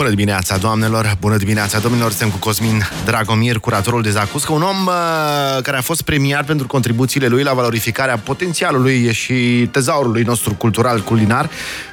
[0.00, 1.16] Bună dimineața, doamnelor!
[1.20, 2.10] Bună dimineața, domnilor!
[2.10, 6.66] Suntem cu Cosmin Dragomir, curatorul de Zacuscă, un om uh, care a fost premiat pentru
[6.66, 11.50] contribuțiile lui la valorificarea potențialului și tezaurului nostru cultural culinar,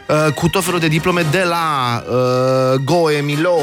[0.07, 3.60] uh, cu tot felul de diplome de la uh, GOEMILO,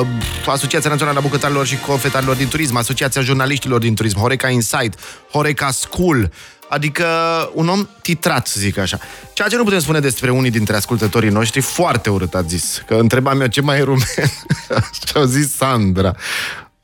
[0.00, 0.06] uh,
[0.46, 4.98] Asociația Națională a Bucătarilor și Confetarilor din Turism, Asociația Jurnaliștilor din Turism, Horeca Insight,
[5.32, 6.30] Horeca School,
[6.68, 7.06] Adică
[7.52, 8.98] un om titrat, să zic așa.
[9.32, 12.82] Ceea ce nu putem spune despre unii dintre ascultătorii noștri, foarte urât a zis.
[12.86, 14.04] Că întrebam eu ce mai e rumen.
[15.06, 16.14] și au zis Sandra.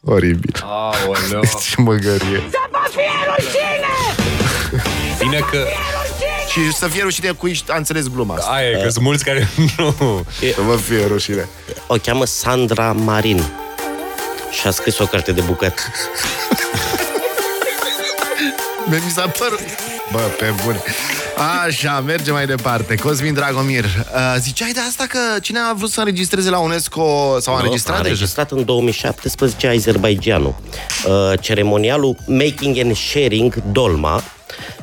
[0.04, 0.62] Oribil.
[0.62, 1.42] Aoleu.
[1.62, 2.42] Ce măgărie.
[2.50, 4.82] Să vă fie rușine!
[5.22, 5.66] Bine că...
[6.50, 8.50] Și să fie rușine cu ești, a înțeles gluma asta.
[8.50, 10.24] Aia e, că sunt mulți care nu...
[10.54, 11.48] Să vă fie rușine.
[11.86, 13.42] O cheamă Sandra Marin
[14.50, 15.90] și a scris o carte de bucăt.
[18.90, 19.58] Mi s-a părut...
[20.12, 20.76] Bă, pe bun.
[21.66, 22.94] Așa, mergem mai departe.
[22.94, 27.54] Cosmin Dragomir, uh, ziceai de asta că cine a vrut să înregistreze la UNESCO sau
[27.54, 28.12] a înregistrat a deja?
[28.12, 30.54] înregistrat în 2017 Azerbaijanul.
[31.06, 34.22] Uh, ceremonialul Making and Sharing Dolma.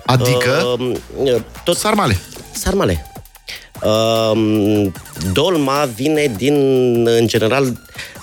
[0.06, 0.76] Adică
[1.18, 2.18] Uh, tot sarmale.
[2.52, 3.06] sarmale.
[3.82, 4.88] Uh,
[5.34, 6.54] dolma vine din,
[7.08, 7.80] în general,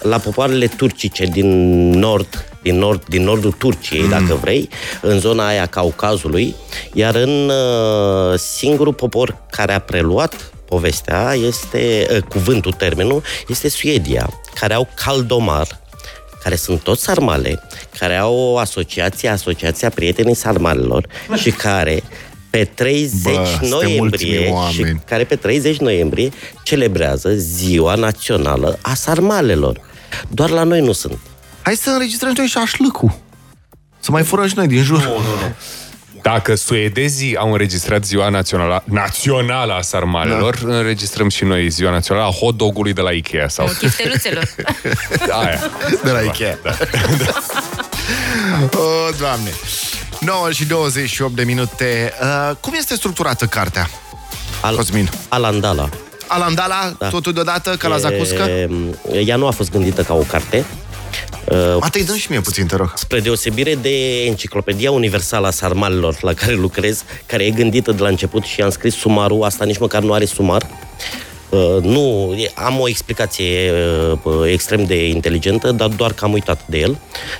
[0.09, 1.49] la popoarele turcice din
[1.91, 4.09] nord, din, nord, din nordul Turciei, mm.
[4.09, 4.69] dacă vrei,
[5.03, 6.55] în zona aia Caucazului,
[6.93, 14.31] iar în uh, singurul popor care a preluat povestea este, uh, cuvântul, termenul, este Suedia,
[14.55, 15.81] care au caldomar,
[16.43, 17.63] care sunt toți sarmale,
[17.99, 22.03] care au o asociație, Asociația Prietenii Sarmalelor și care
[22.51, 25.03] pe 30 Bă, suntem noiembrie mulțumim și oameni.
[25.07, 26.31] care pe 30 noiembrie
[26.63, 29.81] celebrează Ziua Națională a Sarmalelor.
[30.29, 31.19] Doar la noi nu sunt.
[31.63, 33.13] Hai să înregistrăm și noi și așlâcul.
[33.99, 35.09] Să mai furăm și noi din jur.
[36.23, 40.77] Dacă suedezii au înregistrat ziua națională, națională a sarmalelor, da.
[40.77, 43.49] înregistrăm și noi ziua națională a hot dogului de la Ikea.
[43.49, 44.55] Sau Chifteluțelor.
[45.43, 45.71] aia.
[46.05, 46.59] De la Ikea.
[46.63, 46.77] Da.
[48.79, 49.51] o, doamne.
[50.21, 52.13] 9 și 28 de minute.
[52.23, 53.91] Uh, cum este structurată cartea?
[54.61, 55.11] Al- Cosmin.
[55.29, 55.89] Alandala.
[56.27, 57.09] Alandala, da.
[57.09, 58.43] totul deodată, ca la Zacuscă?
[58.43, 58.69] E,
[59.27, 60.65] ea nu a fost gândită ca o carte.
[61.51, 62.93] Uh, A, te dăm și mie puțin, te rog.
[62.97, 68.09] spre deosebire de Enciclopedia Universală a Sarmalelor la care lucrez, care e gândită de la
[68.09, 70.67] început și am scris sumarul, asta nici măcar nu are sumar.
[71.49, 73.73] Uh, nu, e- am o explicație
[74.23, 76.97] uh, extrem de inteligentă, dar doar că am uitat de el.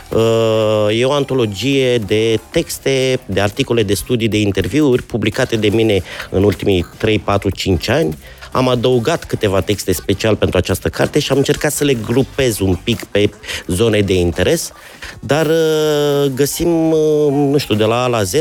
[0.09, 6.03] Uh, e o antologie de texte, de articole de studii, de interviuri publicate de mine
[6.31, 8.17] în ultimii 3, 4, 5 ani.
[8.53, 12.75] Am adăugat câteva texte special pentru această carte și am încercat să le grupez un
[12.75, 13.31] pic pe
[13.67, 14.73] zone de interes,
[15.21, 18.33] dar uh, găsim, uh, nu știu, de la A la Z,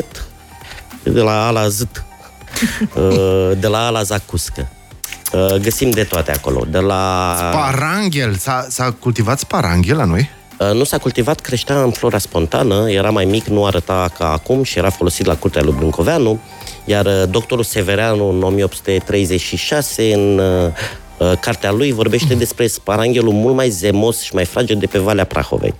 [1.03, 4.69] de la A la Z, uh, de la A la Zacuscă.
[5.33, 7.35] Uh, Găsim de toate acolo, de la...
[7.53, 8.35] Paranghel.
[8.35, 10.29] S-a, s-a cultivat sparanghel la noi?
[10.59, 14.63] Uh, Nu s-a cultivat, creștea în flora spontană, era mai mic, nu arăta ca acum
[14.63, 16.39] și era folosit la curtea lui Brâncoveanu,
[16.85, 20.71] iar uh, doctorul Severeanu în 1836, în uh,
[21.17, 25.25] uh, cartea lui, vorbește despre sparanghelul mult mai zemos și mai fraged de pe Valea
[25.25, 25.73] Prahovei.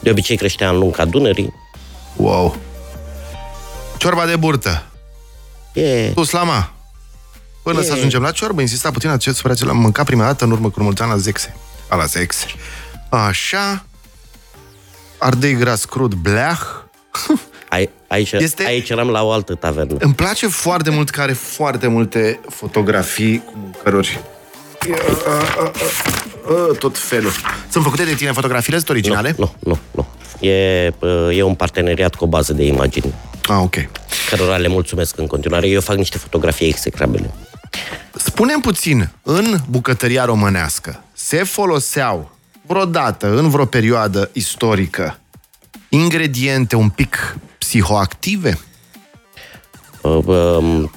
[0.00, 1.54] De obicei creștea în lunga Dunării.
[2.16, 2.56] Wow.
[3.98, 4.86] Ciorba de burtă.
[5.72, 6.10] E...
[6.10, 6.72] Tu, slama.
[7.62, 7.82] Până E.
[7.82, 9.70] să ajungem la ciorbă, insista puțin acest spre acela.
[9.70, 11.56] Am mâncat prima dată în urmă cu mulți ani la Zexe.
[11.88, 12.46] A, la Zexe.
[13.08, 13.84] Așa.
[15.18, 16.60] Ardei gras crud, bleah.
[18.08, 18.64] Ai, aici, Este- este...
[18.64, 19.96] aici eram la o altă tavernă.
[19.98, 24.20] Îmi place foarte mult că are foarte multe fotografii cu mâncăruri.
[26.78, 27.30] Tot felul.
[27.70, 28.76] Sunt făcute de tine fotografiile?
[28.78, 29.34] Sunt originale?
[29.38, 30.06] Nu, nu, nu.
[30.48, 33.14] E, uh, e un parteneriat cu o bază de imagini,
[33.48, 33.74] Ah, ok.
[34.30, 35.68] cărora le mulțumesc în continuare.
[35.68, 37.34] Eu fac niște fotografii execrabile.
[38.14, 42.30] Spunem puțin, în bucătăria românească se foloseau
[42.66, 45.18] vreodată, în vreo perioadă istorică,
[45.88, 47.36] ingrediente un pic
[47.68, 48.58] psihoactive?
[50.02, 50.90] Uh, um,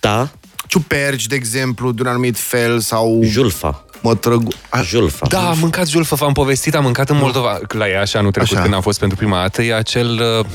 [0.00, 0.30] da,
[0.66, 3.84] Ciuperci, de exemplu, de un anumit fel, sau Julfa.
[4.00, 4.52] mătrăgu...
[4.68, 5.26] A, Julfa.
[5.28, 8.52] Da, am mâncat julfă, v-am povestit, am mâncat în Moldova la ea, așa, anul trecut,
[8.52, 8.62] Așa.
[8.62, 9.62] când am fost pentru prima dată.
[9.62, 10.46] E acel, uh,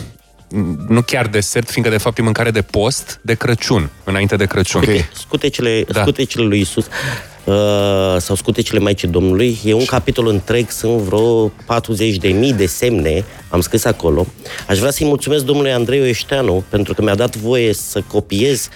[0.87, 4.81] nu chiar desert, fiindcă de fapt e mâncare de post de Crăciun, înainte de Crăciun.
[4.81, 5.05] Ok.
[5.13, 5.93] Scutecele, Da.
[5.93, 6.01] da.
[6.01, 6.85] scutecele lui Isus
[7.45, 12.65] uh, sau scutecele Maicii Domnului, e un capitol întreg, sunt vreo 40 de mii de
[12.65, 14.25] semne, am scris acolo.
[14.67, 18.69] Aș vrea să-i mulțumesc domnului Andrei Oeșteanu pentru că mi-a dat voie să copiez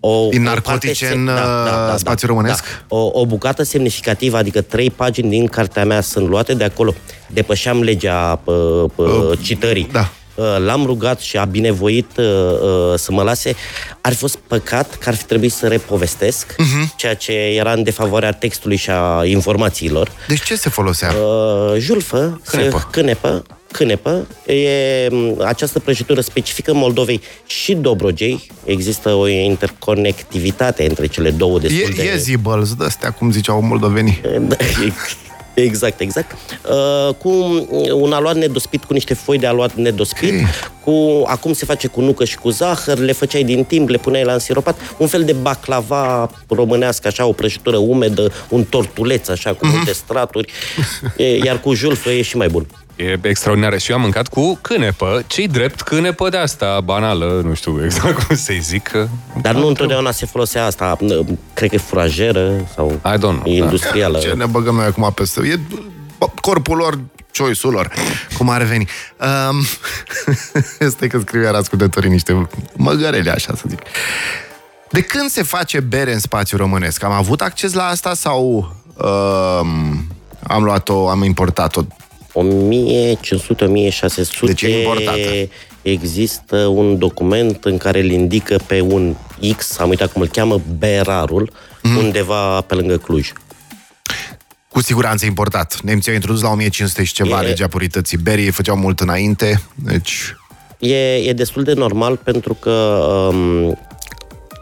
[0.00, 2.64] o, Din o narcotice parte în, uh, spațiu românesc?
[2.88, 2.96] Da.
[2.96, 6.94] O, o bucată semnificativă, adică trei pagini din cartea mea sunt luate de acolo.
[7.26, 9.88] Depășeam legea pă, pă, Uh, citării.
[9.92, 10.10] da.
[10.34, 13.54] Uh, l-am rugat și a binevoit uh, uh, să mă lase,
[14.00, 16.96] ar fi fost păcat că ar fi trebuit să repovestesc, uh-huh.
[16.96, 20.10] ceea ce era în defavoarea textului și a informațiilor.
[20.28, 21.10] Deci ce se folosea?
[21.10, 22.78] Uh, julfă, Cânepă.
[22.78, 28.50] Se, cânepă, cânepă, e m, această prăjitură specifică Moldovei și Dobrogei.
[28.64, 32.02] Există o interconectivitate între cele două destul E, de...
[32.02, 34.20] e zibălz de astea, cum ziceau moldovenii.
[35.54, 36.36] Exact, exact.
[36.70, 37.28] Uh, cu
[37.94, 40.82] un aluat nedospit, cu niște foi de aluat nedospit, Ok.
[40.84, 44.24] cu, acum se face cu nucă și cu zahăr, le făceai din timp, le puneai
[44.24, 49.66] la însiropat, un fel de baclava românească, așa, o prăjitură umedă, un tortuleț, așa, cu
[49.66, 50.52] multe straturi,
[51.16, 52.66] e, iar cu julfă e și mai bun.
[52.96, 53.76] E extraordinară.
[53.76, 58.22] Și eu am mâncat cu cânepă, cei drept cânepă de asta, banală, nu știu exact
[58.22, 58.90] cum să-i zic.
[59.40, 60.96] Dar nu întotdeauna se folosea asta,
[61.54, 63.50] cred că e furajeră sau I don't know, da.
[63.50, 64.18] industrială.
[64.18, 65.40] Ce ne băgăm noi acum peste...
[65.40, 65.58] E
[66.40, 66.98] corpul lor,
[67.32, 67.92] choice-ul lor,
[68.36, 68.88] cum ar veni.
[69.50, 69.64] Um,
[70.86, 73.78] este că scriu iar ascultătorii niște măgărele, așa să zic.
[74.90, 77.02] De când se face bere în spațiu românesc?
[77.02, 80.06] Am avut acces la asta sau um,
[80.42, 81.80] am luat-o, am importat-o?
[82.34, 82.40] 1500-1600
[84.46, 85.18] Deci e importată.
[85.82, 89.14] există un document în care îl indică pe un
[89.56, 91.50] X, am uitat cum îl cheamă, Berarul,
[91.82, 91.92] Mhm.
[91.92, 92.04] mm.
[92.04, 93.32] undeva pe lângă Cluj.
[94.68, 95.80] Cu siguranță importat.
[95.82, 100.34] Nemții au introdus la 1500 și ceva E- legea purității berii, făceau mult înainte, deci...
[100.78, 102.70] E, e destul de normal pentru că
[103.32, 103.78] um,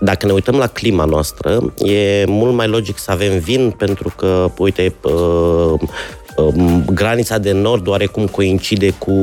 [0.00, 4.50] dacă ne uităm la clima noastră, e mult mai logic să avem vin pentru că,
[4.58, 5.90] uite, uh, um,
[6.92, 9.14] granița de nord oarecum coincide cu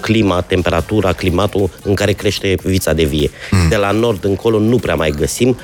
[0.00, 3.30] clima, temperatura, climatul în care crește vița de vie.
[3.50, 3.68] Mm.
[3.68, 5.56] De la nord încolo nu prea mai găsim,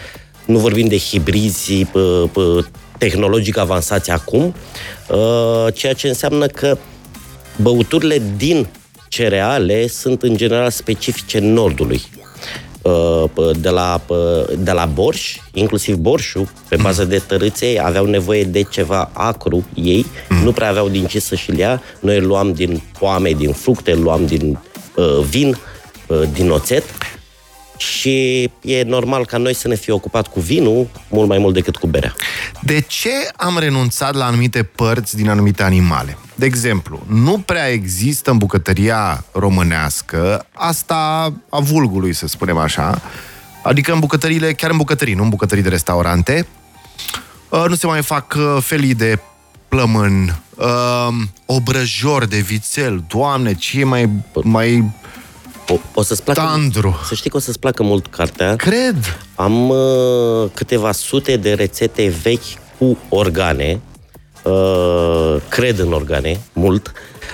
[0.45, 4.55] nu vorbim de hibrizi p- p- tehnologic avansați acum,
[5.09, 6.79] uh, ceea ce înseamnă că
[7.57, 8.67] băuturile din
[9.09, 12.03] cereale sunt în general specifice nordului.
[12.83, 18.05] Uh, p- De la, p- de la borș, inclusiv borșul, pe bază de tărâței, aveau
[18.05, 20.07] nevoie de ceva acru ei,
[20.45, 21.83] nu prea aveau din ce să-și ia.
[22.01, 24.59] Noi îl luam din poame, din fructe, îl luam din
[24.97, 25.59] uh, vin,
[26.07, 26.85] uh, din oțet
[27.81, 31.77] și e normal ca noi să ne fi ocupat cu vinul mult mai mult decât
[31.77, 32.15] cu berea.
[32.63, 36.19] De ce am renunțat la anumite părți din anumite animale?
[36.35, 43.03] De exemplu, nu prea există în bucătăria românească asta a vulgului, să spunem așa,
[43.63, 46.47] adică în bucătăriile, chiar în bucătării, nu în bucătării de restaurante,
[47.49, 49.19] uh, nu se mai fac uh, felii de
[49.69, 51.09] plămân, uh,
[51.47, 54.11] obrăjor de vițel, doamne, ce e mai,
[54.43, 54.91] mai
[55.69, 57.00] O, o să-ți placă, tandru.
[57.09, 58.56] Să știi că o să-ți placă mult cartea.
[58.56, 59.19] Cred.
[59.35, 63.81] Am uh, câteva sute de rețete vechi cu organe.
[64.43, 66.93] Uh, cred în organe, mult.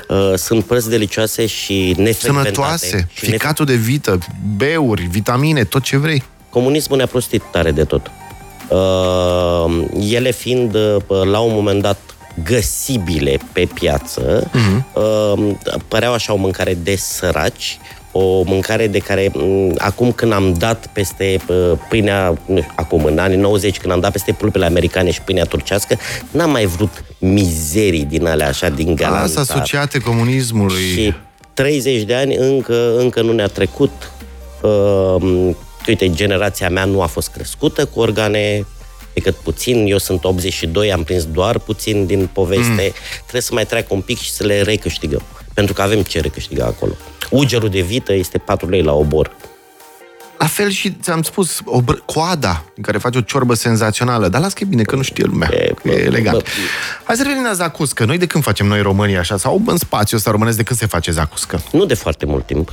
[0.08, 2.54] Uh, sunt părți delicioase și nefrecventate.
[2.54, 4.19] Sănătoase, Și nef- ficatul de vită,
[4.56, 6.22] beuri, vitamine, tot ce vrei.
[6.50, 8.10] Comunismul ne-a prostit tare de tot.
[8.69, 11.98] Uh, ele fiind uh, la un moment dat
[12.44, 14.82] găsibile pe piață, uh-huh.
[14.92, 15.54] uh,
[15.88, 17.78] păreau așa o mâncare de săraci,
[18.16, 23.05] o mâncare de care m, acum când am dat peste uh, pâinea, nu știu, acum
[23.05, 25.96] în anii 90, când am dat peste pulpele americane și pâinea turcească,
[26.31, 29.40] n-am mai vrut mizerii din alea așa, din Asta galantar.
[29.40, 30.93] asociate comunismului.
[30.93, 31.14] Și
[31.55, 34.12] 30 de ani încă, încă nu ne-a trecut.
[34.62, 35.50] Uh,
[35.87, 38.67] uite, generația mea nu a fost crescută cu organe
[39.14, 39.87] decât puțin.
[39.87, 42.70] Eu sunt 82, am prins doar puțin din poveste.
[42.70, 42.93] Mm.
[43.20, 45.22] Trebuie să mai treacă un pic și să le recâștigăm.
[45.55, 46.93] Pentru că avem ce recâștiga acolo.
[47.31, 49.31] Ugerul de vită este 4 lei la obor.
[50.39, 54.29] La fel și ți-am spus, o br- coada, în care faci o ciorbă senzațională.
[54.29, 55.49] Dar las că e bine, că nu știe lumea.
[55.53, 56.43] E, E, bă, e elegant.
[56.43, 56.49] bă.
[57.05, 58.05] Hai să revenim la zacuscă.
[58.05, 59.37] Noi de când facem noi românii așa?
[59.37, 61.63] Sau în spațiul ăsta românesc, de când se face zacuscă?
[61.73, 62.73] Nu de foarte mult timp.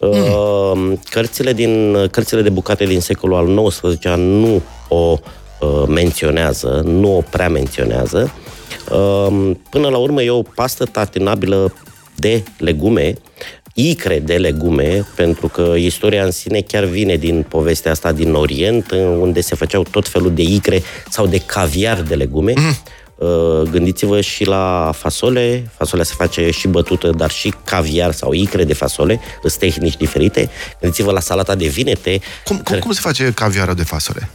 [0.00, 1.00] Mm.
[1.10, 5.18] Cărțile, din, cărțile de bucate din secolul al XIX-lea nu o
[5.60, 8.32] uh, menționează, nu o prea menționează.
[8.90, 11.72] Uh, până la urmă e o pastă tartinabilă
[12.20, 13.14] de legume,
[13.74, 18.90] icre de legume, pentru că istoria în sine chiar vine din povestea asta din Orient,
[19.18, 22.52] unde se făceau tot felul de icre sau de caviar de legume.
[22.56, 22.76] Mm.
[23.20, 25.70] Uh, Gândiți-vă și la fasole.
[25.76, 29.20] Fasolea se face și bătută, dar și caviar sau icre de fasole.
[29.40, 30.50] Sunt tehnici diferite.
[30.80, 32.20] Gândiți-vă la salata de vinete.
[32.44, 34.28] Cum, cum, cum se face caviarul de fasole?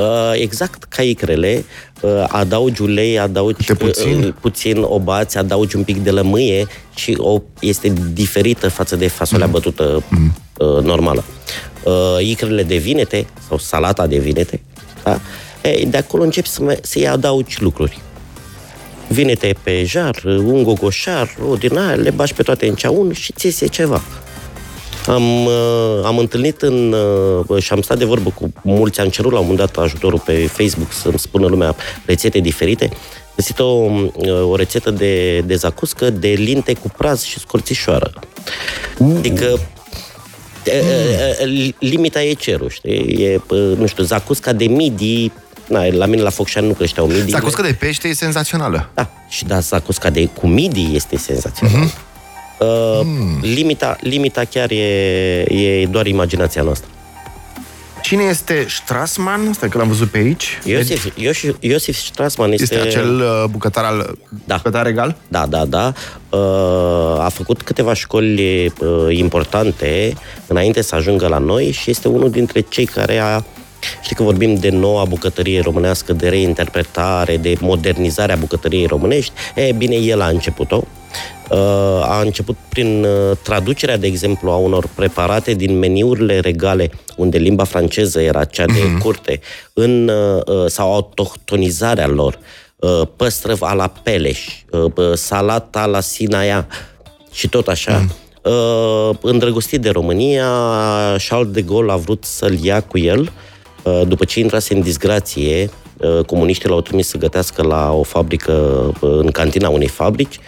[0.00, 1.64] Uh, exact ca icrele,
[2.00, 4.22] uh, adaugi ulei, adaugi Câte puțin?
[4.22, 9.46] uh, puțin obați, adaugi un pic de lămâie și o, este diferită față de fasolea
[9.46, 9.52] mm.
[9.52, 10.32] bătută mm.
[10.58, 11.24] Uh, normală.
[11.82, 14.60] Uh, icrele de vinete sau salata de vinete,
[15.04, 15.20] da?
[15.62, 18.00] Ei, de acolo începi să, mai, să-i adaugi lucruri.
[19.08, 23.32] Vinete pe jar, un gogoșar, o din aia, le bași pe toate în ceaun și
[23.32, 24.02] ți iese ceva.
[25.06, 26.94] Am, uh, am întâlnit în,
[27.46, 30.18] uh, și am stat de vorbă cu mulți, am cerut la un moment dat ajutorul
[30.18, 31.76] pe Facebook să-mi spună lumea
[32.06, 32.88] rețete diferite.
[33.36, 38.12] Găsit o, uh, o rețetă de, de zacuscă de linte cu praz și scorțișoară.
[39.16, 39.58] Adică
[40.64, 43.24] e, e, limita e cerul, știi?
[43.24, 45.32] E, uh, nu știu, zacusca de midi,
[45.66, 47.30] na, la mine la Focșani nu creșteau midi.
[47.30, 48.90] Zacuscă de pește e senzațională.
[48.94, 51.86] Da, și da, zacusca de cu midi este senzațional.
[51.86, 52.09] Uh-huh.
[52.60, 53.38] Uh, mm.
[53.42, 54.84] limita, limita chiar e,
[55.48, 56.88] e doar imaginația noastră.
[58.02, 59.52] Cine este Strassman?
[59.52, 60.58] Stai că l-am văzut pe aici.
[60.64, 62.74] Iosif, Iosif, Iosif Strassman este...
[62.74, 64.56] Este acel uh, bucătar al Da.
[64.56, 65.16] bucătar regal?
[65.28, 65.92] Da, da, da.
[66.28, 70.14] Uh, a făcut câteva școli uh, importante
[70.46, 73.42] înainte să ajungă la noi și este unul dintre cei care a
[74.02, 79.32] Știi că vorbim de noua bucătărie românească, de reinterpretare, de modernizarea bucătăriei românești.
[79.54, 80.82] E bine, el a început-o.
[81.50, 81.56] Uh,
[82.02, 87.64] a început prin uh, traducerea, de exemplu, a unor preparate din meniurile regale, unde limba
[87.64, 89.40] franceză era cea de curte,
[89.72, 92.38] în, uh, uh, sau autohtonizarea lor.
[92.76, 96.66] Uh, păstrăv a la Peleș, uh, uh, salata la Sinaia
[97.32, 98.06] și tot așa.
[98.42, 100.48] Uh, îndrăgostit de România,
[101.28, 103.32] Charles de Gaulle a vrut să-l ia cu el.
[103.82, 108.52] Uh, după ce intrase în disgrație, uh, comuniștii l-au trimis să gătească la o fabrică,
[109.00, 110.38] uh, în cantina unei fabrici.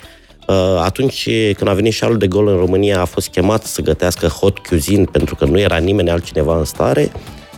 [0.53, 4.27] Uh, Atunci când a venit Charles de Gaulle în România, a fost chemat să gătească
[4.27, 7.13] hot cuisine pentru că nu era nimeni altcineva în stare.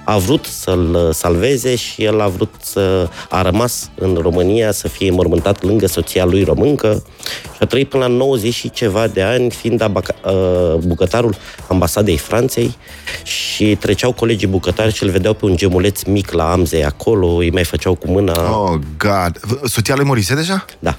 [0.04, 3.08] A vrut să-l salveze și el a vrut să...
[3.28, 7.02] a rămas în România să fie mormântat lângă soția lui româncă
[7.42, 11.36] și a trăit până la 90 și ceva de ani, fiind abaca, uh, bucătarul
[11.68, 12.76] ambasadei Franței
[13.22, 17.50] și treceau colegii bucătari și îl vedeau pe un gemuleț mic la amze acolo, îi
[17.50, 18.60] mai făceau cu mâna.
[18.60, 19.40] Oh, God.
[19.64, 20.64] Soția lui Morise deja?
[20.78, 20.98] Da.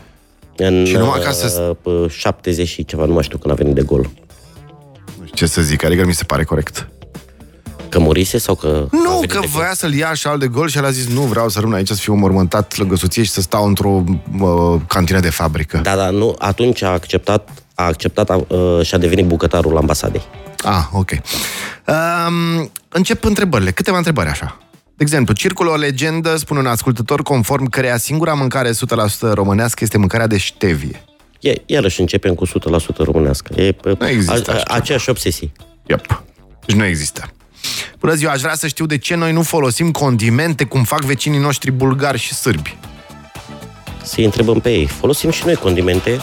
[0.58, 3.76] În Și numai ca să- uh, 70 și ceva, nu mai știu când a venit
[3.76, 4.10] de gol.
[5.20, 6.88] Nu știu ce să zic, adică mi se pare corect.
[7.90, 8.68] Că murise sau că...
[8.92, 11.08] a Nu, venit că de voia să-l ia Charles de Gaulle și el a zis
[11.08, 14.04] nu vreau să rămân aici, să fiu mormântat lângă soție și să stau într-o
[14.40, 15.78] uh, cantină de fabrică.
[15.84, 20.22] Da, da, nu, atunci a acceptat, a acceptat uh, și a devenit bucătarul ambasadei.
[20.64, 21.10] Ah, ok.
[21.88, 23.72] Um, încep întrebările.
[23.72, 24.58] Câteva întrebări așa.
[24.98, 28.74] De exemplu, circulă o legendă, spune un ascultător, conform căreia singura mâncare 100%
[29.34, 31.04] românească este mâncarea de ștevie.
[31.40, 32.50] E, iarăși începem cu 100%
[32.98, 33.62] românească.
[33.62, 34.76] E, Nu există a, așa a, ceva.
[34.76, 35.52] aceeași obsesii.
[35.86, 36.24] Yep.
[36.66, 37.30] Deci nu există.
[38.00, 41.40] Bună ziua, aș vrea să știu de ce noi nu folosim condimente cum fac vecinii
[41.40, 42.78] noștri bulgari și sârbi.
[44.04, 44.86] Să-i întrebăm pe ei.
[44.86, 46.20] Folosim și noi condimente,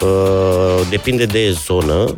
[0.00, 2.16] uh, depinde de zonă.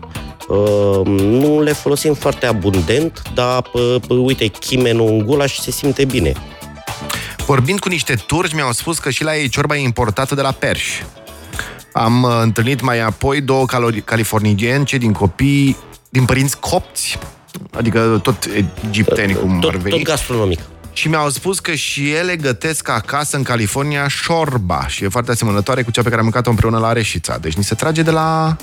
[0.49, 6.05] Uh, nu le folosim foarte abundent, dar, uh, uite, chimenul în gula și se simte
[6.05, 6.33] bine.
[7.47, 10.51] Vorbind cu niște turci, mi-au spus că și la ei ciorba e importată de la
[10.53, 11.05] perși.
[11.93, 15.77] Am uh, întâlnit mai apoi două calori- californieni din copii,
[16.09, 17.19] din părinți copți,
[17.77, 18.49] adică tot
[18.87, 19.95] egipteni, cum Tot, ar veni.
[19.97, 20.61] tot gastronomic.
[20.93, 25.83] Și mi-au spus că și ele gătesc acasă în California șorba și e foarte asemănătoare
[25.83, 27.39] cu cea pe care am mâncat-o împreună la Reșița.
[27.39, 28.57] Deci ni se trage de la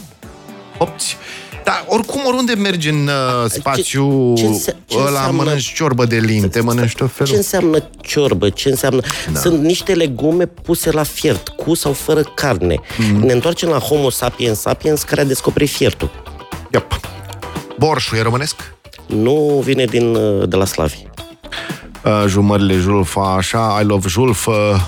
[0.78, 1.18] copți.
[1.64, 6.18] Dar oricum, oriunde mergi în uh, spațiu ce înse- ce ăla, înseamnă- mănânci ciorbă de
[6.18, 7.36] linte, mănânci tot Ce felul.
[7.36, 8.50] înseamnă ciorbă?
[8.50, 9.02] Ce înseamnă...
[9.34, 9.40] Da.
[9.40, 12.80] Sunt niște legume puse la fiert, cu sau fără carne.
[12.98, 13.20] Mm.
[13.20, 16.12] Ne întoarcem la Homo sapiens sapiens care a descoperit fiertul.
[16.72, 17.00] Yep.
[17.80, 18.56] Borșul e românesc?
[19.08, 21.06] Nu vine din, uh, de la slavi.
[22.06, 24.80] Uh, jumările Julfa, așa, I love Julf, uh, uh,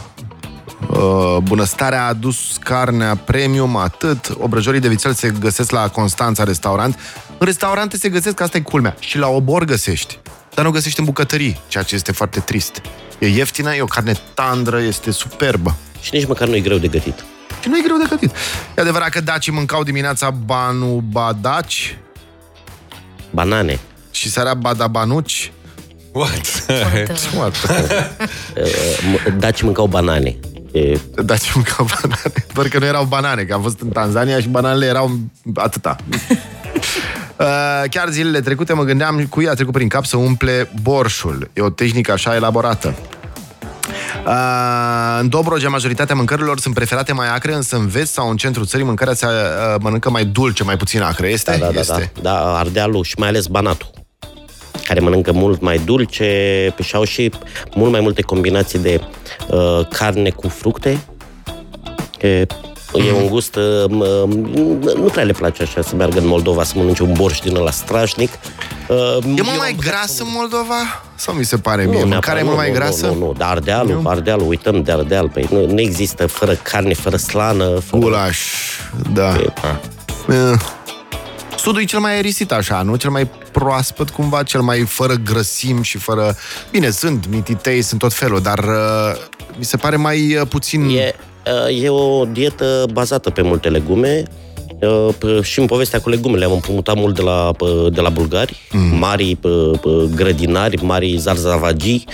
[1.43, 6.99] bunăstarea a adus carnea premium, atât, obrăjorii de vițel se găsesc la Constanța restaurant,
[7.37, 10.19] în restaurante se găsesc, asta e culmea, și la obor găsești,
[10.53, 12.81] dar nu găsești în bucătării, ceea ce este foarte trist.
[13.19, 15.75] E ieftină, e o carne tandră, este superbă.
[16.01, 17.25] Și nici măcar nu e greu de gătit.
[17.61, 18.31] Și nu e greu de gătit.
[18.77, 21.97] E adevărat că dacii mâncau dimineața banu badaci
[23.31, 23.79] Banane.
[24.11, 25.51] și seara badabanuci.
[26.11, 26.65] What?
[27.35, 27.55] What?
[28.57, 30.35] Uh, m- Daci mâncau banane.
[30.75, 32.33] E, Dați mâncau banane.
[32.53, 35.19] Doar că nu erau banane, că am fost în Tanzania și bananele erau
[35.55, 35.95] atâta.
[37.39, 41.49] Uh, chiar zilele trecute mă gândeam cui a trecut prin cap să umple borșul.
[41.53, 42.95] E o tehnică așa elaborată.
[44.25, 48.65] Uh, în Dobrogea, majoritatea mâncărilor sunt preferate mai acre, însă în vest sau în centrul
[48.65, 51.27] țării mâncarea se uh, mănâncă mai dulce, mai puțin acre.
[51.27, 51.57] Este?
[51.59, 52.11] da, da, da, este.
[52.21, 54.04] da, da, ardealul și mai ales banatul
[54.87, 57.31] care mănâncă mult mai dulce și au și
[57.75, 59.01] mult mai multe combinații de
[59.47, 60.99] uh, carne cu fructe.
[62.21, 62.47] E, e
[62.93, 63.15] Mhm.
[63.15, 63.55] un gust...
[63.55, 67.39] Uh, m- nu prea le place așa să meargă în Moldova să mănânce un borș
[67.39, 68.29] din ăla strașnic.
[68.87, 71.03] Uh, E eu mult mai am- gras în Moldova?
[71.15, 72.03] Sau mi se pare Nu, mie?
[72.03, 73.05] neapărat, Mâncarea e nu, mult mai nu, grasă?
[73.05, 75.29] Nu, nu, nu, dar ardealul, ardealul, uităm de ardeal.
[75.29, 77.65] Păi nu, nu există fără carne, fără slană.
[77.79, 78.01] Fără...
[78.01, 78.39] Gulaș,
[79.13, 79.35] da.
[79.35, 79.53] E-
[80.29, 80.59] Eh,
[81.57, 82.95] Sudul e cel mai aerisit așa, nu?
[82.95, 86.35] Cel mai proaspăt cumva, cel mai fără grăsim și fără...
[86.71, 89.15] Bine, sunt mititei, sunt tot felul, dar uh,
[89.57, 90.89] mi se pare mai uh, puțin...
[90.89, 91.15] E,
[91.67, 94.23] uh, e o dietă bazată pe multe legume,
[94.81, 98.09] Uh, p- și în povestea cu legumele am împrumutat mult de la, p- de la
[98.09, 98.97] bulgari, mm.
[98.97, 102.05] mari p- p- grădinari, mari zarzavagii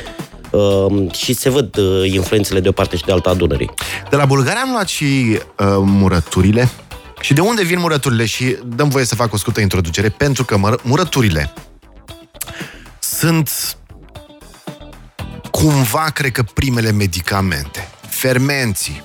[0.51, 3.69] uh, și se văd uh, influențele de o parte și de alta a Dunării.
[4.09, 6.69] De la Bulgaria am luat și uh, murăturile.
[7.21, 8.25] Și de unde vin murăturile?
[8.25, 11.53] Și dăm voie să fac o scurtă introducere, pentru că măr- murăturile
[12.99, 13.77] sunt
[15.51, 17.87] cumva, cred că, primele medicamente.
[18.09, 19.03] Fermenții.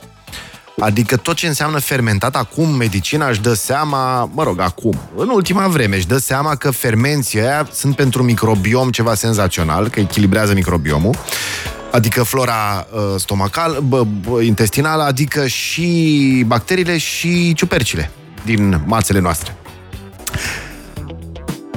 [0.78, 5.68] Adică tot ce înseamnă fermentat, acum medicina își dă seama, mă rog, acum, în ultima
[5.68, 11.14] vreme, își dă seama că fermenții aia sunt pentru microbiom ceva senzațional, că echilibrează microbiomul,
[11.90, 18.10] adică flora uh, stomacal, bă, bă, intestinală, adică și bacteriile și ciupercile
[18.44, 19.56] din mațele noastre.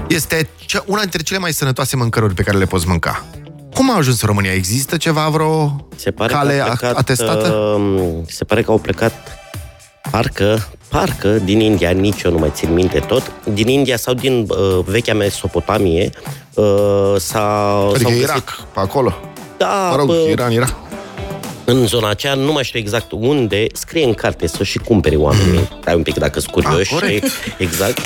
[0.08, 3.26] Este cea- una dintre cele mai sănătoase mâncăruri pe care le poți mânca.
[3.74, 4.54] Cum a ajuns în România?
[4.54, 7.48] Există ceva, vreo Se pare cale că au plecat, atestată?
[7.48, 9.14] Uh, se pare că au plecat
[10.12, 14.48] parcă, parcă din India, nici eu nu mai țin minte tot, din India sau din
[14.50, 16.10] uh, vechea Mesopotamie
[16.54, 19.14] uh, s-a, Adică s-au găsit, Irak, pe acolo.
[19.60, 20.76] Da, Mă rog, bă, Iran, Irak.
[21.66, 25.70] în zona aceea, nu mai știu exact unde, scrie în carte să și cumpere oamenii.
[25.82, 26.94] Stai un pic dacă sunt curioși.
[26.94, 27.26] Ah, corect.
[27.58, 27.98] exact.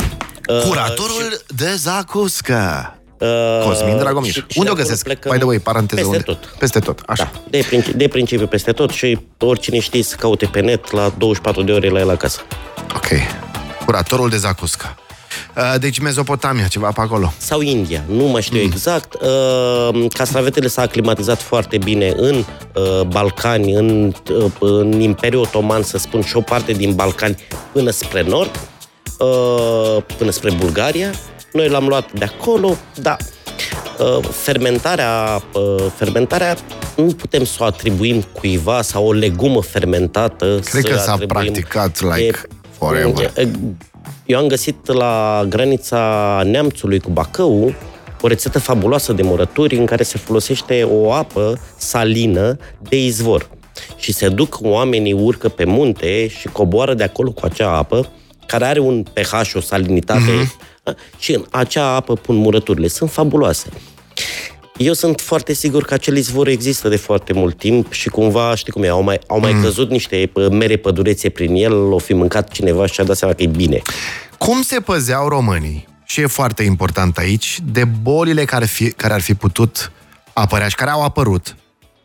[0.49, 2.93] Uh, Curatorul de zacuscă.
[3.19, 3.27] Uh,
[3.65, 4.31] Cosmin Dragomir.
[4.31, 5.03] și- și unde o de acolo găsesc?
[5.03, 6.01] plecăm By the way, paranteză.
[6.01, 6.23] Peste unde?
[6.45, 6.55] tot.
[6.59, 7.31] Peste tot, așa.
[7.33, 11.13] Da, de, principi, de principiu peste tot și oricine știe să caute pe net la
[11.17, 12.39] 24 de ore la el acasă.
[12.95, 13.07] Ok.
[13.85, 14.95] Curatorul de zacuscă.
[15.57, 17.33] Uh, Deci Mezopotamia, ceva pe acolo.
[17.37, 18.65] Sau India, nu mai știu mm.
[18.71, 19.13] exact.
[19.13, 25.97] Uh, castravetele s-a aclimatizat foarte bine în uh, Balcani, în, uh, în Imperiul Otoman, să
[25.97, 27.35] spun, și o parte din Balcani
[27.71, 28.59] până spre nord,
[29.19, 31.11] uh, până spre Bulgaria.
[31.53, 33.17] Noi l-am luat de acolo, da.
[33.99, 36.55] Uh, fermentarea, uh, fermentarea
[36.95, 40.59] nu putem să o atribuim cuiva sau o legumă fermentată.
[40.65, 42.47] Cred să că s-a atribuim- practicat, like, E-
[42.77, 43.31] forever.
[44.25, 47.73] E- Eu am găsit la granița Neamțului cu Bacău
[48.23, 52.57] o rețetă fabuloasă de murături în care se folosește o apă salină
[52.89, 53.49] de izvor.
[53.97, 58.11] Și se duc oamenii, urcă pe munte și coboară de acolo cu acea apă,
[58.45, 60.93] care are un pH, o salinitate, mm-hmm.
[61.19, 62.87] și în acea apă pun murăturile.
[62.87, 63.69] Sunt fabuloase.
[64.77, 68.71] Eu sunt foarte sigur că acel izvor există de foarte mult timp și cumva, știi
[68.71, 72.13] cum e, au mai, au mai căzut niște pă, mere pădurețe prin el, o fi
[72.13, 73.81] mâncat cineva și a dat seama că e bine.
[74.37, 79.21] Cum se păzeau românii, și e foarte important aici, de bolile care, fi, care ar
[79.21, 79.91] fi putut
[80.33, 81.55] apărea și care au apărut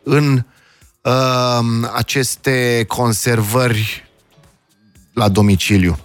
[0.03, 0.45] în
[1.01, 4.09] uh, aceste conservări
[5.13, 5.99] la domiciliu?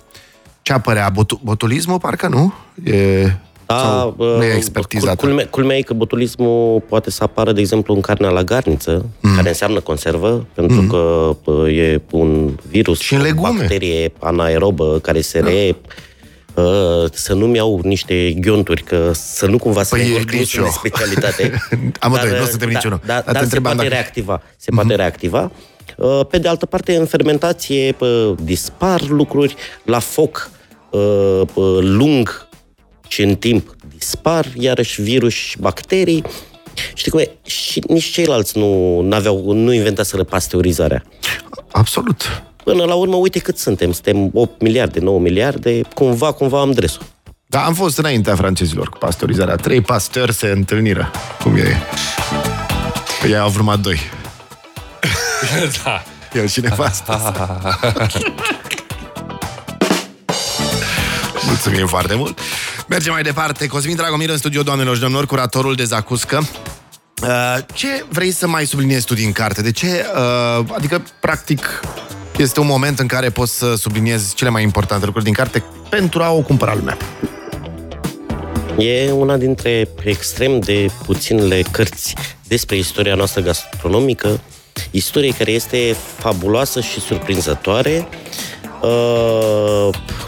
[0.62, 1.10] Ce apărea?
[1.10, 2.54] Botu- botulismul, parcă nu?
[2.84, 3.30] E...
[3.66, 5.16] sau nu e uh, expertizată.
[5.16, 9.34] Culmea, culmea e că botulismul poate să apară, de exemplu, în carnea la garniță, mm.
[9.36, 10.88] care înseamnă conservă, pentru mm.
[10.88, 13.58] că pă, e un virus, Și în o legume.
[13.58, 15.46] bacterie anaerobă care se da.
[15.46, 15.76] re...
[16.54, 20.40] Uh, să nu-mi iau niște ghionturi, că să nu cumva să Păi, păi, încurc nici
[20.40, 20.66] nici de eu.
[20.70, 21.52] specialitate.
[22.00, 23.00] Amândoi, Dar, nu suntem da, niciunul.
[23.06, 24.42] Da, Dar te dar se întrebam poate dacă- reactiva.
[24.56, 25.50] Se poate reactiva.
[25.96, 30.50] Uh, Pe de altă parte, în fermentație pă, dispar lucruri la foc
[30.90, 32.46] uh, pă, lung
[33.08, 36.24] și în timp dispar, iarăși virus și bacterii.
[36.94, 37.30] Știi cum e?
[37.46, 41.04] Și nici ceilalți nu aveau, nu inventaseră pasteurizarea.
[41.70, 42.42] Absolut.
[42.64, 43.92] Până la urmă, uite cât suntem.
[43.92, 45.80] Suntem 8 miliarde, 9 miliarde.
[45.94, 47.02] Cumva, cumva am dresul.
[47.46, 49.56] Da, am fost înaintea francezilor cu pasteurizarea.
[49.56, 51.10] Trei pastori se întâlniră.
[51.42, 51.82] Cum e?
[53.20, 53.98] Păi ei au vrut doi.
[55.84, 56.02] da.
[56.34, 57.32] El și nevastă.
[61.46, 62.38] Mulțumim foarte mult.
[62.88, 63.66] Mergem mai departe.
[63.66, 66.48] Cosmin Dragomir în studio, doamnelor și domnilor, curatorul de zacuscă.
[67.22, 69.62] Uh, ce vrei să mai subliniezi tu din carte?
[69.62, 70.04] De ce?
[70.14, 71.80] Uh, adică, practic,
[72.36, 76.22] este un moment în care poți să subliniezi cele mai importante lucruri din carte pentru
[76.22, 76.96] a o cumpăra lumea.
[78.78, 82.14] E una dintre extrem de puținele cărți
[82.48, 84.40] despre istoria noastră gastronomică,
[84.90, 88.08] istorie care este fabuloasă și surprinzătoare.
[88.10, 88.53] Uh,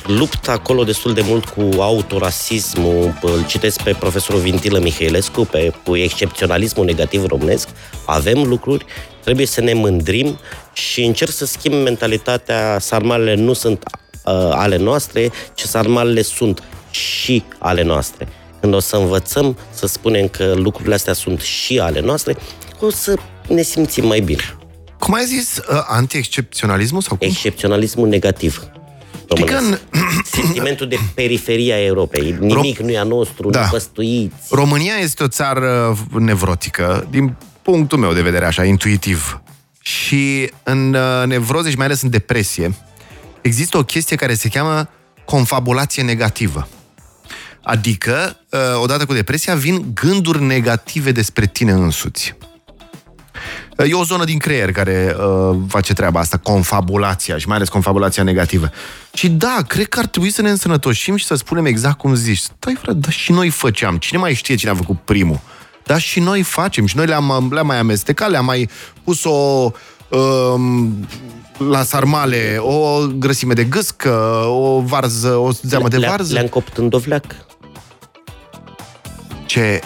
[0.07, 5.97] luptă acolo destul de mult cu autorasismul, îl citesc pe profesorul Vintilă Mihailescu, pe cu
[5.97, 7.69] excepționalismul negativ românesc.
[8.07, 8.85] Avem lucruri,
[9.23, 10.38] trebuie să ne mândrim
[10.73, 13.83] și încerc să schimb mentalitatea, sarmalele nu sunt
[14.25, 18.29] uh, ale noastre, ci sarmalele sunt și ale noastre.
[18.61, 22.37] Când o să învățăm să spunem că lucrurile astea sunt și ale noastre,
[22.81, 23.14] o să
[23.49, 24.57] ne simțim mai bine.
[24.99, 25.57] Cum ai zis?
[25.57, 27.29] Uh, anti-excepționalismul sau cum?
[27.29, 28.63] Excepționalismul negativ.
[29.47, 29.79] că în-
[30.41, 32.37] Sentimentul de periferia a Europei.
[32.41, 33.61] Nimic nu e a nostru, Da.
[33.61, 34.35] nu păstuiți.
[34.51, 39.41] România este o țară nevrotică, din punctul meu de vedere, așa, intuitiv.
[39.81, 42.75] Și în uh, nevroze și mai ales în depresie,
[43.41, 44.89] există o chestie care se cheamă
[45.25, 46.69] confabulație negativă.
[47.63, 52.35] Adică, uh, odată cu depresia, vin gânduri negative despre tine însuți.
[53.79, 57.69] Uh, E o zonă din creier care uh, face treaba asta, confabulația și mai ales
[57.69, 58.71] confabulația negativă.
[59.12, 62.39] Și da, cred că ar trebui să ne însănătoșim și să spunem exact cum zici.
[62.39, 63.97] Stai, frate, dar și noi făceam.
[63.97, 65.41] Cine mai știe cine a făcut primul?
[65.85, 66.87] Dar și noi facem.
[66.87, 68.71] Și noi le-am, le-am mai amestecat, le-am mai
[69.05, 69.71] pus o...
[70.09, 71.07] Um,
[71.69, 74.11] la sarmale, o grăsime de gâscă,
[74.47, 76.33] o varză, o zeamă de Le- varză.
[76.33, 77.25] Le-am copt în dovleac.
[79.47, 79.81] Ce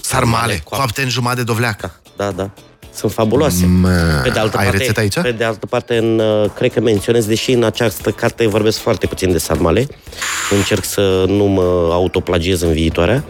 [0.00, 0.76] sarmale, coapte.
[0.76, 1.80] coapte în jumătate de dovleac.
[1.80, 2.50] Da, da, da.
[2.94, 3.66] Sunt fabuloase.
[3.66, 5.20] Mă, pe de altă ai parte, rețeta aici?
[5.20, 9.06] Pe de altă parte, în, uh, cred că menționez, deși în această carte vorbesc foarte
[9.06, 9.86] puțin de sarmale,
[10.50, 13.24] încerc să nu mă autoplagiez în viitoarea.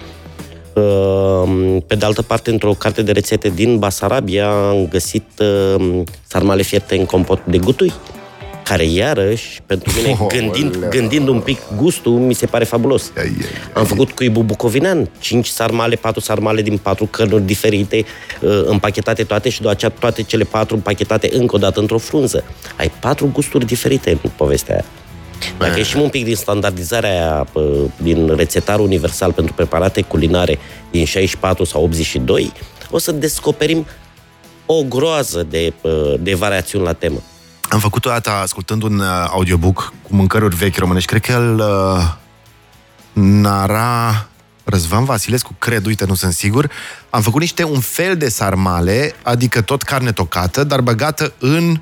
[0.73, 6.63] Uh, Pe de altă parte, într-o carte de rețete din Basarabia am găsit uh, sarmale
[6.63, 7.93] fierte în compot de gutui,
[8.65, 10.89] care iarăși, pentru mine, Oh, gândind, oleu.
[10.89, 13.13] gândind un pic gustul, mi se pare fabulos.
[13.17, 13.35] Ai, ai,
[13.73, 18.05] Am făcut cuibul bucovinean, cinci sarmale, patru sarmale din patru cărnuri diferite,
[18.41, 22.45] uh, împachetate toate și după aceea toate cele patru împachetate încă o dată într-o frunză.
[22.77, 24.85] Ai patru gusturi diferite în povestea aia.
[25.59, 27.63] Dacă ieșim un pic din standardizarea aia, uh,
[28.03, 30.59] din rețetarul universal pentru preparate culinare
[30.91, 32.53] din 64 sau 82,
[32.91, 33.87] o să descoperim
[34.67, 37.23] o groază de, uh, de variațiuni la temă.
[37.75, 41.09] Am făcut o dată ascultând un uh, audiobook cu mâncăruri vechi românești.
[41.09, 42.15] Cred că el uh,
[43.13, 44.27] nara
[44.65, 46.71] Răzvan Vasilescu, cred, uite, nu sunt sigur.
[47.11, 51.81] Am făcut niște un fel de sarmale, adică tot carne tocată, dar băgată în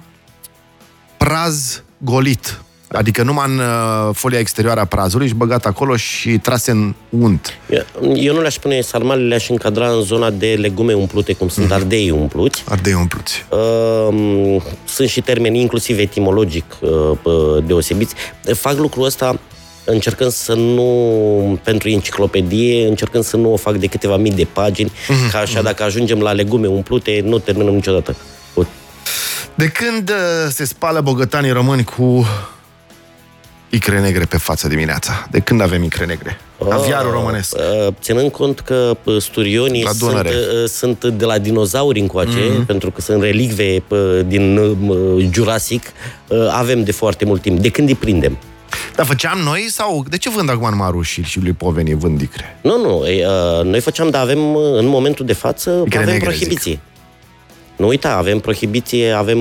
[1.16, 2.60] praz golit.
[2.92, 7.58] Adică numai în uh, folia exterioară a prazului și băgat acolo și trase în unt.
[7.70, 11.72] Eu- Eu nu le-aș spune sarmale, le-aș încadra în zona de legume umplute, cum sunt
[11.72, 12.62] ardei umpluți.
[12.68, 13.44] Ardei umpluți.
[13.50, 16.90] Uh, sunt și termeni inclusiv etimologic uh,
[17.22, 18.14] uh, deosebiți.
[18.54, 19.38] Fac lucrul ăsta
[19.84, 24.92] încercând să nu, pentru enciclopedie, încercând să nu o fac de câteva mii de pagini,
[25.32, 28.16] ca așa dacă ajungem la legume umplute, nu terminăm niciodată.
[28.54, 28.62] O-
[29.54, 30.16] De când uh,
[30.50, 32.26] se spală bogătanii români cu
[33.74, 35.26] icre negre pe față dimineața?
[35.30, 36.38] De când avem icre negre?
[36.70, 37.56] Aviarul românesc.
[37.56, 40.28] Uh, Ținând cont că uh, sturionii La sunt, Dunăre.
[40.28, 42.62] uh, sunt de la dinozauri încoace, Mhm.
[42.62, 42.66] mm-hmm.
[42.66, 45.82] pentru că sunt relicve uh, din uh, Jurassic,
[46.28, 47.58] uh, avem de foarte mult timp.
[47.58, 48.38] De când îi prindem?
[48.96, 50.04] Dar făceam noi sau...
[50.08, 52.58] De ce vând acum numai rușii și lui Poveni vând icre?
[52.62, 53.06] Nu, nu.
[53.06, 56.80] e, uh, Noi făceam, dar avem, uh, în momentul de față, Icre avem negre, prohibiție.
[57.76, 59.38] Nu uita, avem prohibiție, avem,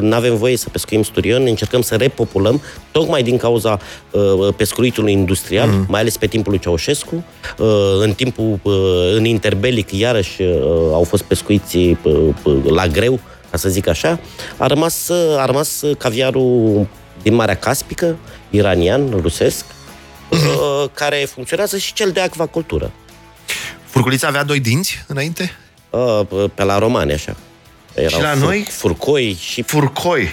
[0.00, 3.78] nu avem voie să pescuim sturion, încercăm să repopulăm, tocmai din cauza
[4.10, 5.84] uh, pescuitului industrial, mm.
[5.88, 7.24] mai ales pe timpul lui Ceaușescu.
[7.58, 7.66] Uh,
[7.98, 8.72] în timpul, uh,
[9.14, 10.48] în interbelic, iarăși uh,
[10.92, 11.96] au fost pescuiți uh,
[12.42, 13.20] uh, la greu,
[13.50, 14.20] ca să zic așa.
[14.56, 16.86] A rămas, uh, a rămas caviarul
[17.22, 18.16] din Marea Caspică,
[18.50, 19.64] iranian, rusesc,
[20.30, 22.90] uh, care funcționează și cel de acvacultură.
[23.84, 25.50] Furculița avea doi dinți înainte?
[25.90, 27.36] Uh, pe la romani, așa.
[27.94, 28.66] Erau la fur- noi?
[28.70, 30.28] Furcoi și Furcoi.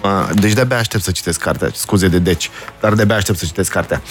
[0.00, 1.70] A, deci de-abia aștept să citesc cartea.
[1.74, 4.02] Scuze de deci, dar de-abia aștept să citesc cartea.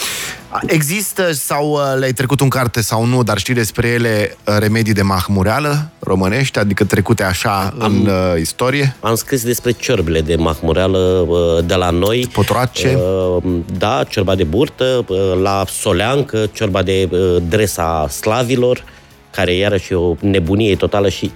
[0.50, 4.56] A, Există sau uh, le-ai trecut în carte sau nu, dar știi despre ele uh,
[4.60, 8.95] remedii de mahmureală românești, adică trecute așa în uh, istorie?
[9.00, 12.30] am scris despre ciorbele de mahmureală uh, de la noi.
[12.34, 12.97] Potorace?
[13.43, 13.43] Uh,
[13.78, 18.84] Da, ciorba de burtă, uh, la soleancă, ciorba de uh, dresa slavilor,
[19.32, 21.32] care iarăși e o nebunie totală și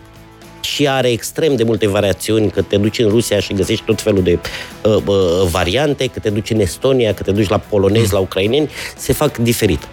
[0.62, 4.24] și are extrem de multe variațiuni, că te duci în Rusia și găsești tot felul
[4.24, 4.39] de
[4.84, 5.15] uh, uh,
[5.50, 8.12] variante, că te duci în Estonia, că te duci la polonezi, Mm.
[8.13, 9.88] la ucraineni, se fac diferit.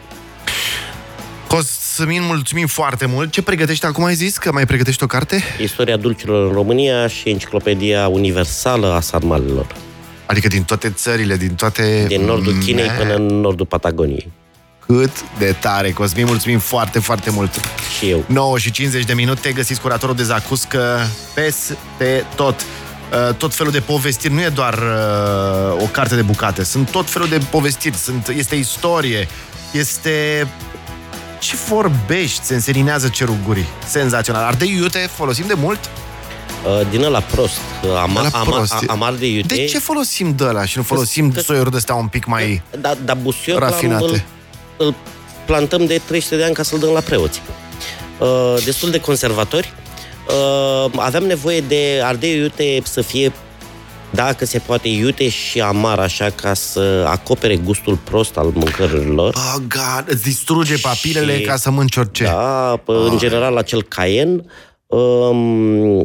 [1.46, 3.32] Cosmin, mulțumim foarte mult.
[3.32, 4.36] Ce pregătești acum, ai zis?
[4.38, 5.42] Că mai pregătești o carte?
[5.60, 9.66] Istoria dulciilor în România și enciclopedia universală a sarmalelor.
[10.26, 12.04] Adică din toate țările, din toate...
[12.08, 14.30] Din nordul Chinei Man, până în nordul Patagoniei.
[14.88, 17.50] Cât de tare, Cosmin, mulțumim foarte, foarte mult.
[17.98, 18.24] Și eu.
[18.26, 20.98] 9 și 50 de minute, găsiți curatorul de zacuscă
[21.34, 22.60] peste tot.
[23.28, 27.10] Uh, Tot felul de povestiri, nu e doar uh, o carte de bucate, sunt tot
[27.10, 29.28] felul de povestiri, sunt, este istorie,
[29.72, 30.46] este...
[31.38, 32.44] Ce vorbești?
[32.44, 33.66] Se înserinează cerul gurii.
[33.86, 34.44] Senzațional.
[34.44, 35.78] Ardei iute folosim de mult?
[36.80, 37.58] Uh, Din ăla prost.
[37.84, 38.72] Uh, Ama, Ăla ama, prost.
[38.72, 39.54] a- amar de iute.
[39.54, 42.62] De ce folosim de ăla și nu folosim că- soiuri de astea un pic mai...
[42.80, 44.24] Da, da busuioc Rafinate.
[44.78, 44.94] Îl, îl
[45.46, 47.40] plantăm de 300 de ani ca să-l dăm la preoți.
[48.20, 49.72] Uh, destul de conservatori.
[50.28, 53.32] Uh, aveam nevoie de ardei iute să fie
[54.10, 59.34] dacă se poate, iute și amar așa ca să acopere gustul prost al mâncărilor.
[59.34, 62.24] Oh, God, îți distruge papilele Și- ca să mănânci orice.
[62.24, 64.50] Da, p- în general acel caien.
[64.86, 66.04] Um,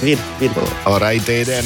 [0.00, 0.50] Vin, vin.
[0.84, 1.64] Alright, Eden.